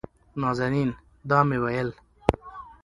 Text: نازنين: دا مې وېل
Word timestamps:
نازنين: 0.41 0.89
دا 1.29 1.39
مې 1.47 1.57
وېل 1.63 1.89